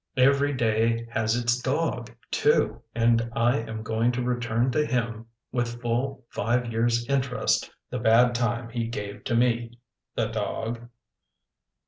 Every 0.17 0.51
day 0.53 1.07
has 1.11 1.35
its 1.35 1.61
dog, 1.61 2.09
too, 2.31 2.81
and 2.95 3.29
I 3.35 3.59
am 3.59 3.83
going 3.83 4.11
to 4.13 4.23
return 4.23 4.71
to 4.71 4.83
him 4.83 5.27
with 5.51 5.79
full 5.79 6.25
five 6.29 6.71
years' 6.71 7.05
interest 7.07 7.69
the 7.91 7.99
bad 7.99 8.33
time 8.33 8.69
he 8.69 8.87
gave 8.87 9.23
to 9.25 9.35
me. 9.35 9.77
The 10.15 10.25
dog. 10.29 10.89